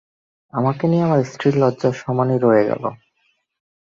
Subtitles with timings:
[0.53, 2.83] আমাকে নিয়ে আমার স্ত্রীর লজ্জা সমানই রয়ে গেল।